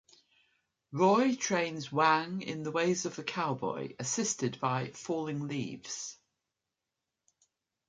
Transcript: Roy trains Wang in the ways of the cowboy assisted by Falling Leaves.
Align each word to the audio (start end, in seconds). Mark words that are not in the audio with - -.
Roy 0.91 1.35
trains 1.35 1.91
Wang 1.91 2.41
in 2.41 2.63
the 2.63 2.71
ways 2.71 3.05
of 3.05 3.15
the 3.15 3.23
cowboy 3.23 3.93
assisted 3.99 4.59
by 4.59 4.87
Falling 4.89 5.47
Leaves. 5.47 6.17